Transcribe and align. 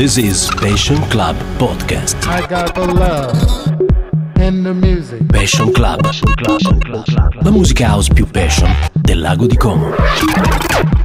This 0.00 0.16
is 0.16 0.50
Passion 0.56 0.96
Club 1.10 1.36
Podcast. 1.58 2.26
I 2.26 2.40
got 2.48 2.74
the 2.74 2.86
love 2.86 3.36
in 4.40 4.62
the 4.62 4.72
music. 4.72 5.28
Passion 5.28 5.74
Club. 5.74 6.02
Passion 6.02 6.26
Club. 6.36 6.58
Passion 6.58 6.80
Club. 6.80 7.44
La 7.44 7.50
musica 7.50 7.86
house 7.86 8.08
più 8.08 8.26
passion 8.26 8.74
del 8.94 9.20
lago 9.20 9.46
di 9.46 9.58
Como. 9.58 9.94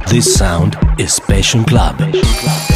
This 0.06 0.34
sound 0.34 0.78
is 0.96 1.20
Passion 1.20 1.62
Club. 1.64 1.98
Passion 1.98 2.22
Club. 2.40 2.75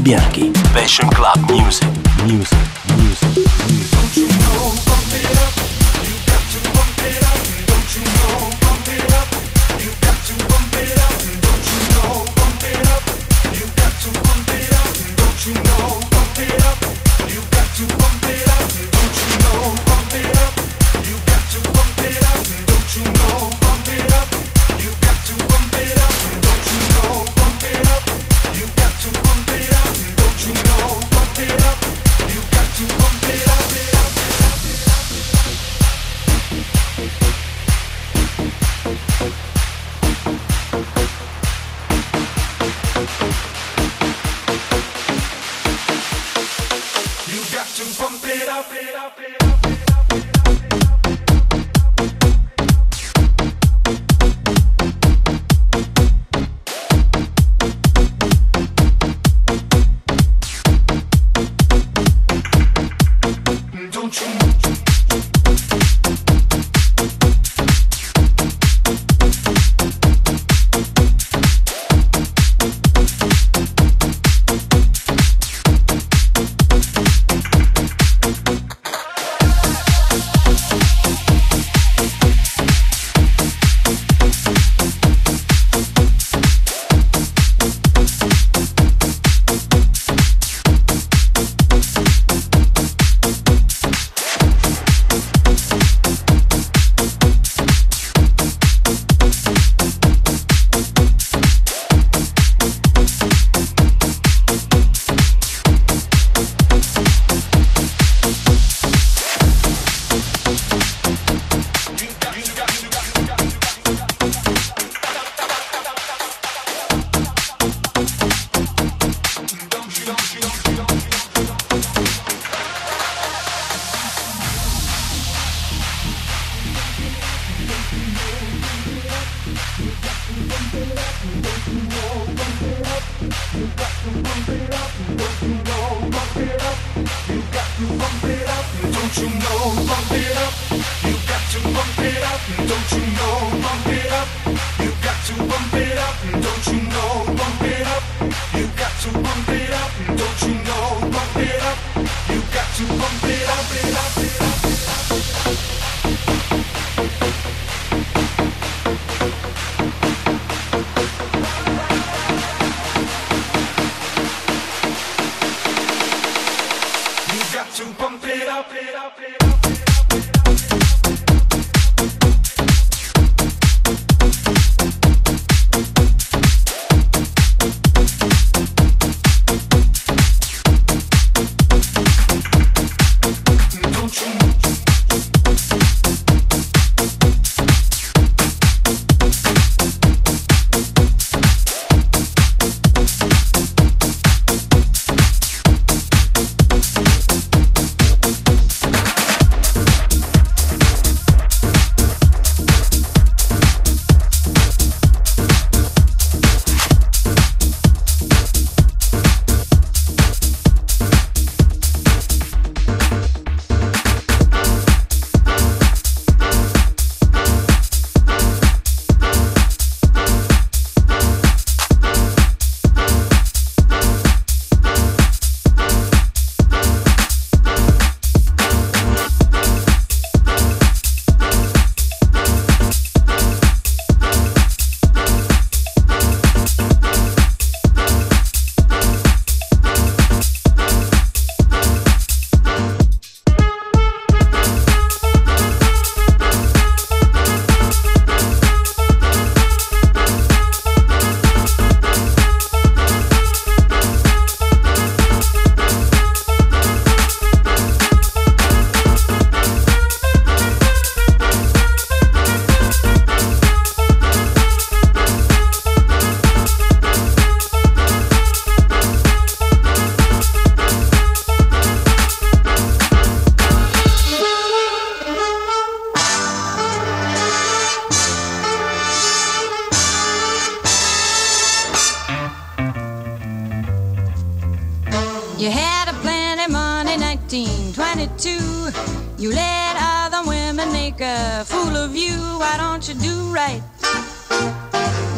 Лубянки. 0.00 0.50
Passion 0.72 1.10
Club 1.10 1.38
Music. 1.50 1.79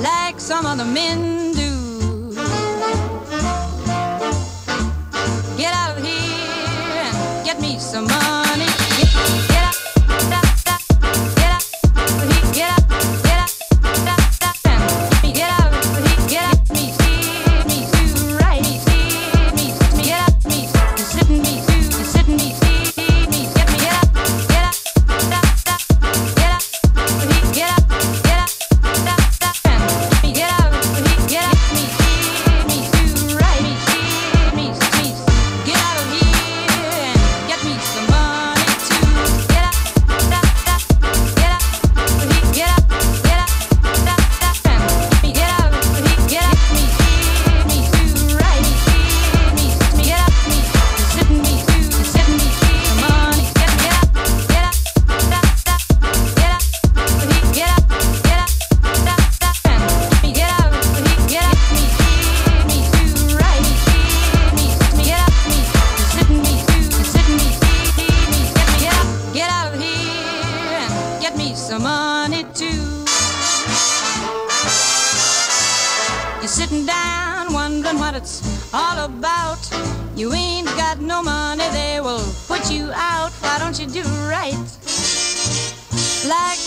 like 0.00 0.40
some 0.40 0.66
other 0.66 0.84
men 0.84 1.52
do. 1.52 1.71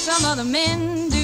some 0.06 0.24
other 0.24 0.44
men 0.44 1.15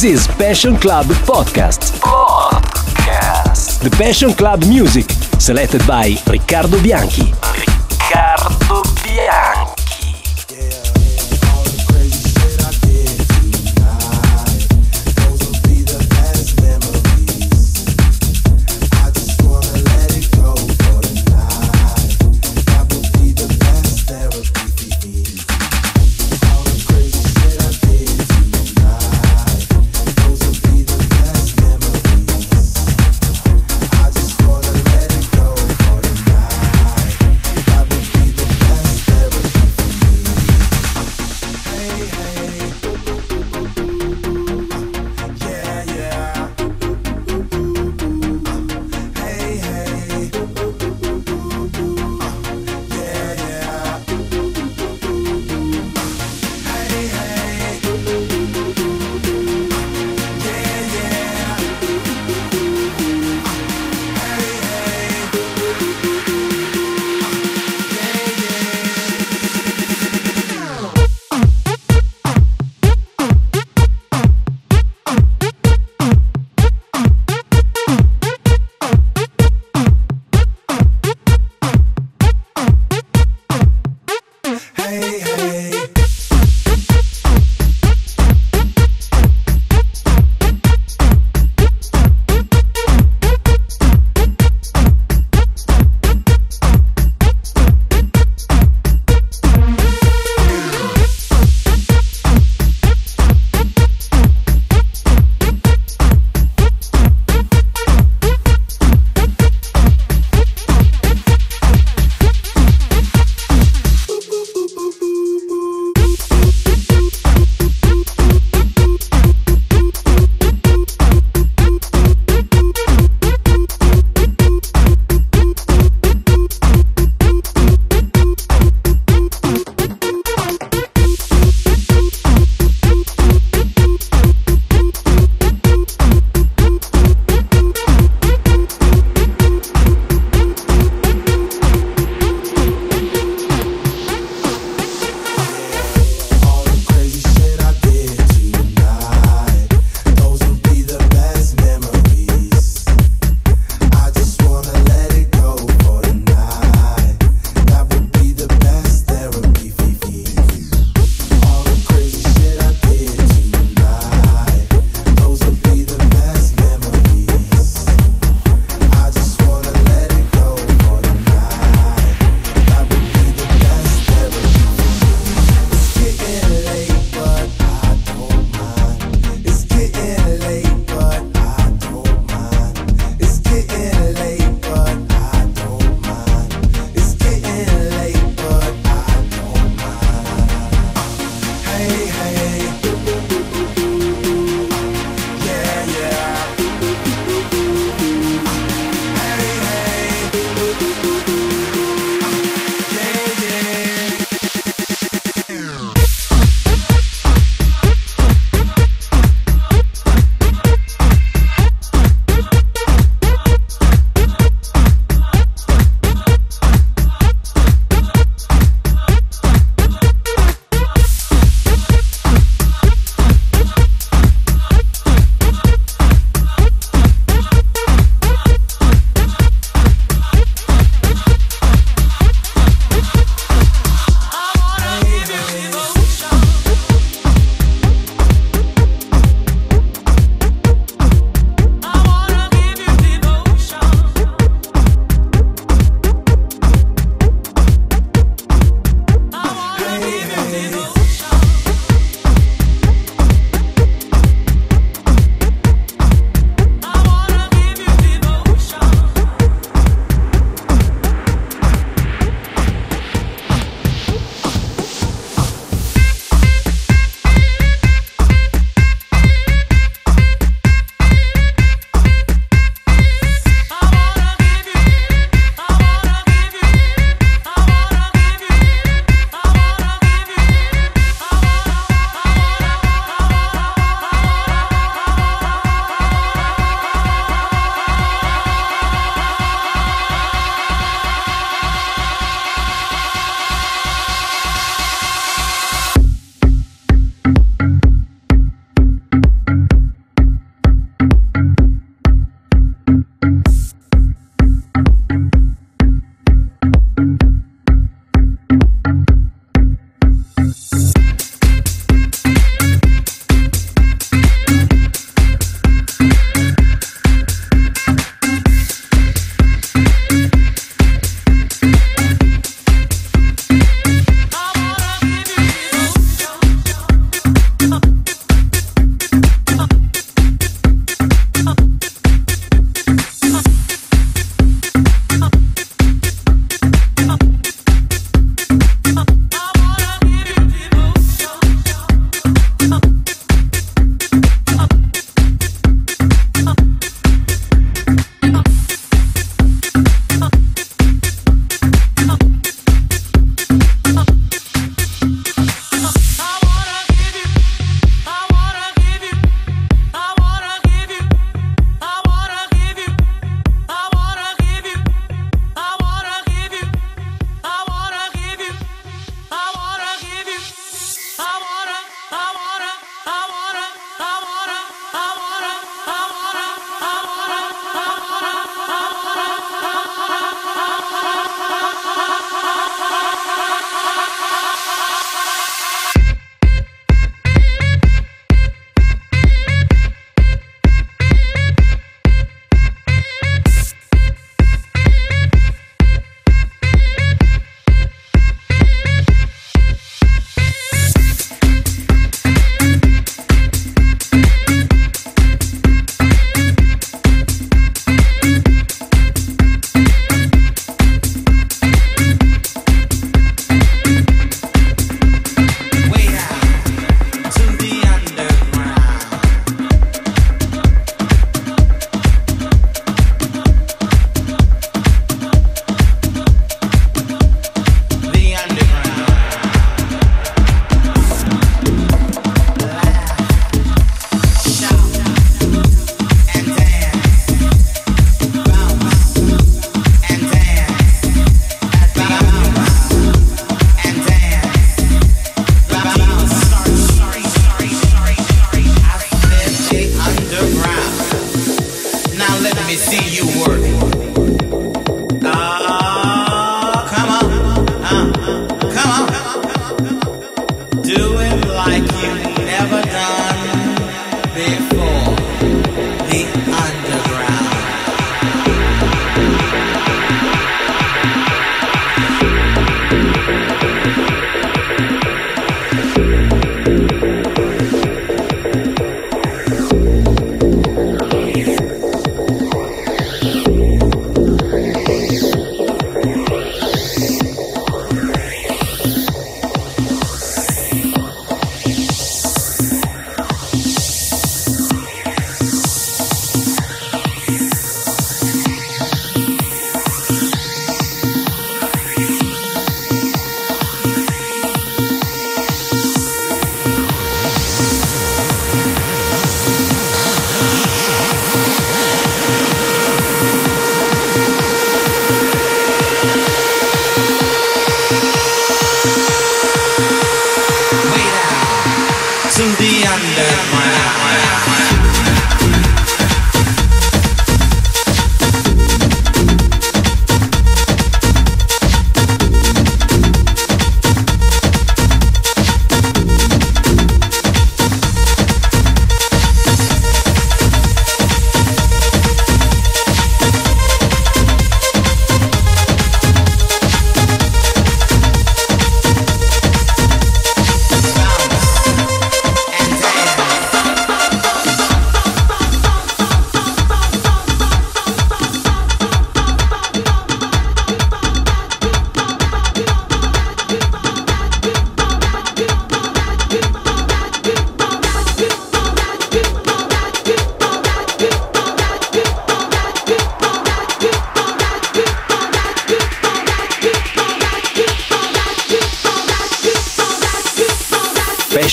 This 0.00 0.22
is 0.22 0.26
Passion 0.38 0.78
Club 0.78 1.04
Podcast. 1.28 2.00
Podcast. 2.00 3.82
The 3.82 3.90
Passion 3.90 4.32
Club 4.32 4.64
Music, 4.66 5.10
selected 5.38 5.86
by 5.86 6.16
Riccardo 6.26 6.82
Bianchi. 6.82 7.34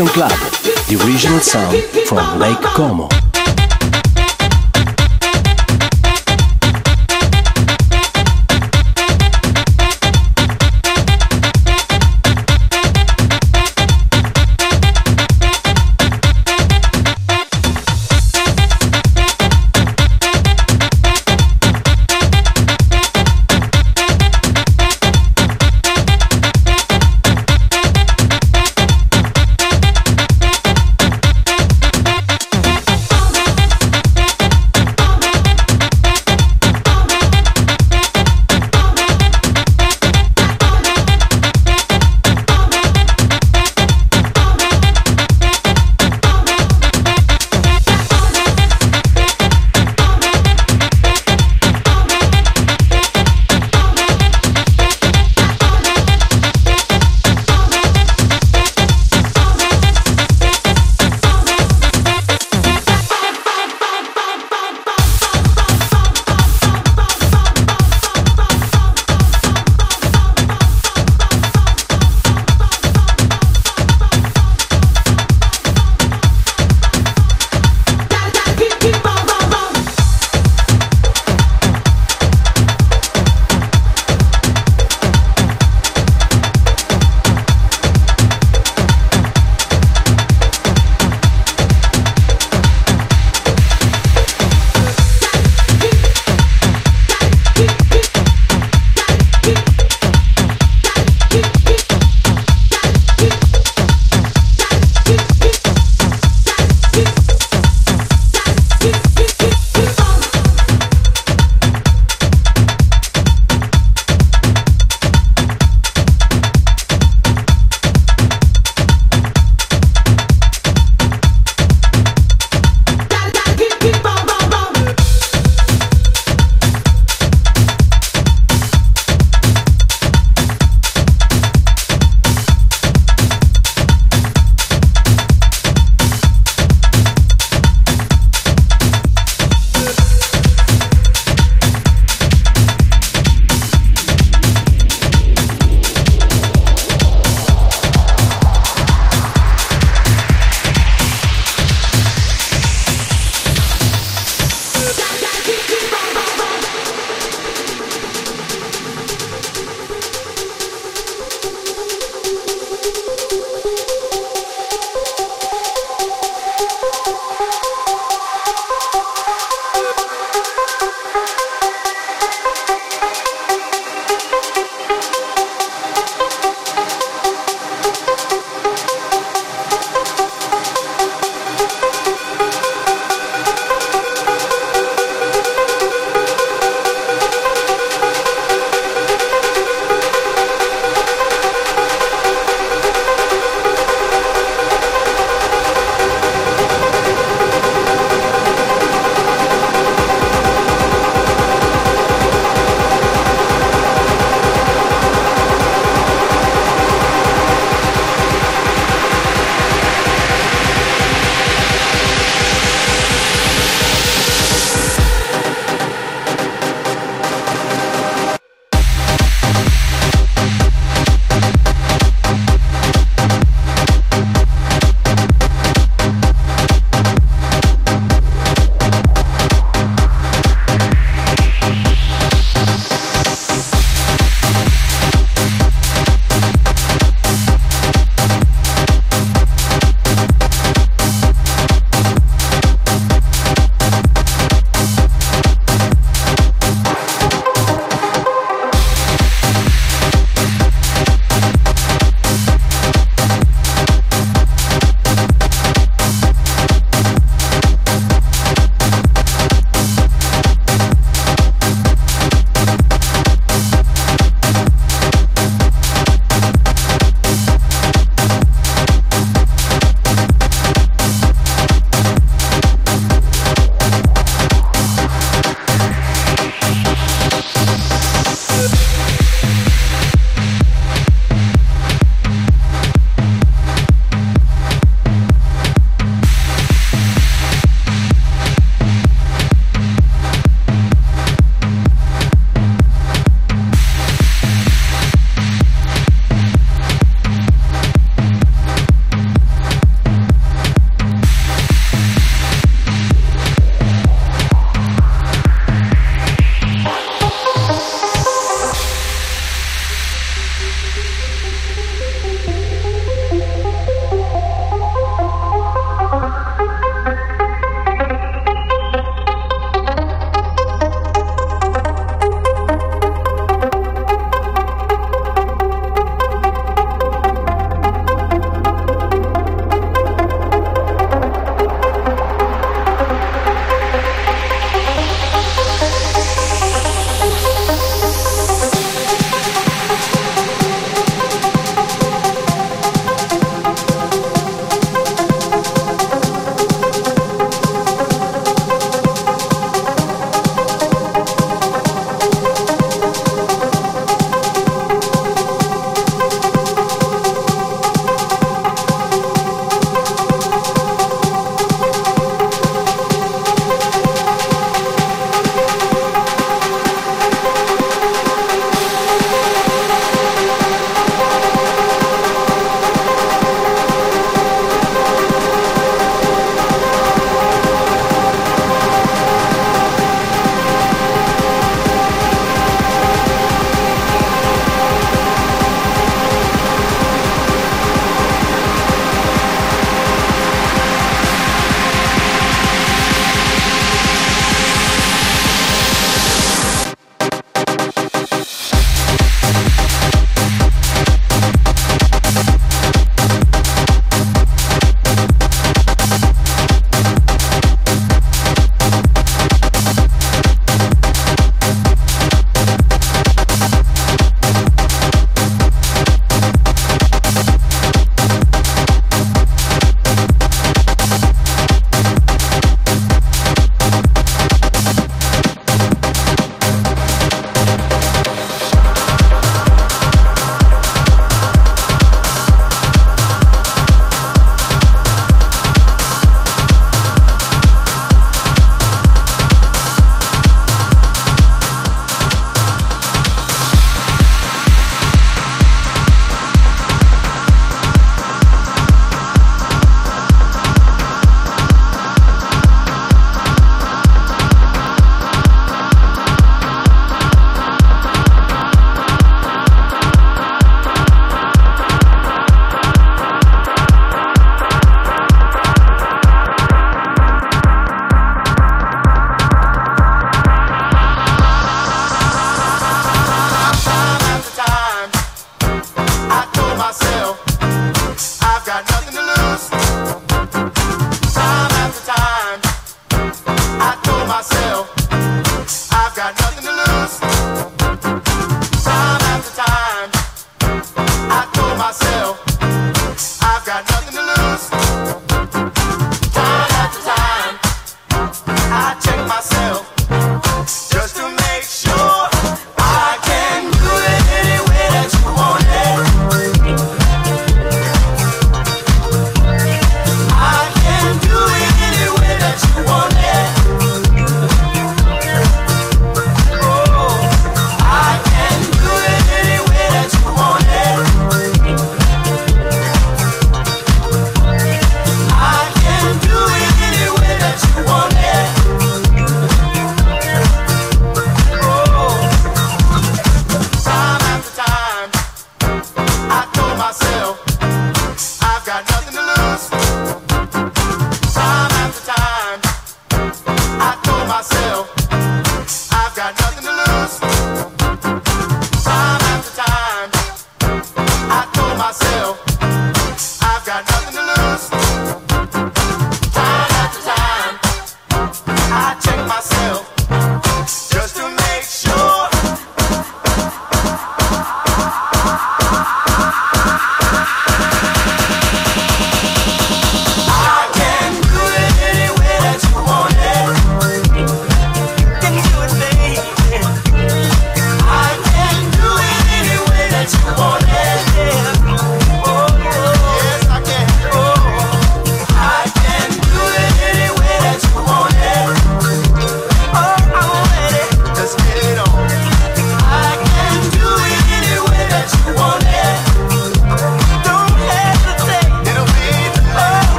Passion 0.00 0.14
Club, 0.14 0.30
the 0.88 0.96
original 1.04 1.40
sound 1.40 1.76
from 2.06 2.38
Lake 2.38 2.58
Como. 2.74 3.19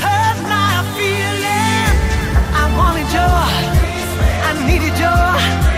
hurt 0.00 0.38
my 0.48 0.84
feelings. 0.96 2.00
I 2.54 2.64
wanted 2.76 3.08
joy. 3.12 3.52
I 4.48 4.50
needed 4.66 4.94
joy. 4.96 5.71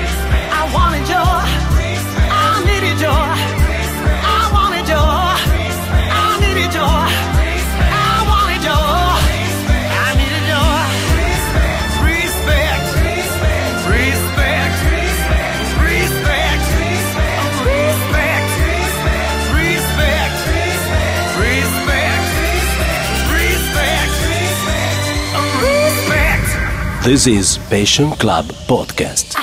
This 27.04 27.26
is 27.26 27.58
Passion 27.68 28.12
Club 28.12 28.46
Podcast. 28.66 29.36